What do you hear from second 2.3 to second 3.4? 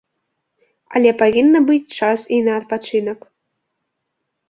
і на адпачынак.